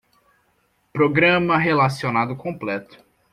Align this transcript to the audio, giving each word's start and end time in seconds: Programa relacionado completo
Programa 0.91 1.57
relacionado 1.61 2.35
completo 2.35 2.97